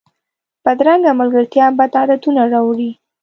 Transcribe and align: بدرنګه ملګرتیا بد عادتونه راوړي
بدرنګه 0.65 1.11
ملګرتیا 1.19 1.65
بد 1.77 1.91
عادتونه 1.99 2.41
راوړي 2.53 2.91